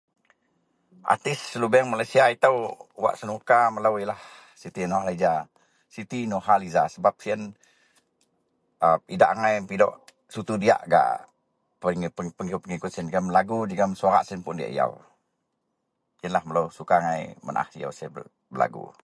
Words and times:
Artist 1.13 1.45
lobeng 1.61 1.87
malaysia 1.93 2.23
ito 2.35 2.49
wak 3.03 3.15
senuka 3.19 3.59
melo 3.73 3.89
iyenlah 3.97 4.21
siti 4.61 4.81
norliza, 4.91 5.33
siti 5.93 6.19
norhasliza 6.31 6.83
sebab 6.93 7.13
siyen 7.23 7.41
idak 9.15 9.31
angai 9.33 9.55
pidok 9.71 9.93
contoh 10.33 10.57
diyak 10.63 10.81
gak.... 10.93 11.07
jegum 12.95 13.25
belagu 13.29 13.57
jegum 13.69 13.91
suarak 13.99 14.23
siyen 14.25 14.41
diyak 14.59 14.73
yaw. 14.79 14.91
Iyenlah 16.21 16.43
melo 16.47 16.63
suka 16.77 16.95
siyen 17.01 18.25
belagu. 18.53 18.85